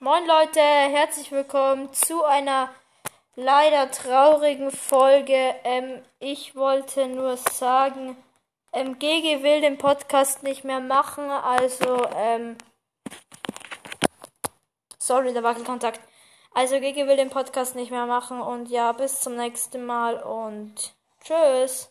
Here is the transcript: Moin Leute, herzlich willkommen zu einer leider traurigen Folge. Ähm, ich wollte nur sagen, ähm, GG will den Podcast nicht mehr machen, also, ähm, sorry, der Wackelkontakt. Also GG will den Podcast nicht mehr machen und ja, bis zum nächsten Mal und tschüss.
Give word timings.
Moin 0.00 0.24
Leute, 0.28 0.60
herzlich 0.60 1.32
willkommen 1.32 1.92
zu 1.92 2.22
einer 2.22 2.72
leider 3.34 3.90
traurigen 3.90 4.70
Folge. 4.70 5.56
Ähm, 5.64 6.04
ich 6.20 6.54
wollte 6.54 7.08
nur 7.08 7.36
sagen, 7.36 8.16
ähm, 8.72 9.00
GG 9.00 9.42
will 9.42 9.60
den 9.60 9.76
Podcast 9.76 10.44
nicht 10.44 10.62
mehr 10.62 10.78
machen, 10.78 11.28
also, 11.28 12.06
ähm, 12.14 12.56
sorry, 15.00 15.32
der 15.32 15.42
Wackelkontakt. 15.42 16.00
Also 16.54 16.78
GG 16.78 17.08
will 17.08 17.16
den 17.16 17.30
Podcast 17.30 17.74
nicht 17.74 17.90
mehr 17.90 18.06
machen 18.06 18.40
und 18.40 18.70
ja, 18.70 18.92
bis 18.92 19.20
zum 19.20 19.34
nächsten 19.34 19.84
Mal 19.84 20.22
und 20.22 20.94
tschüss. 21.24 21.90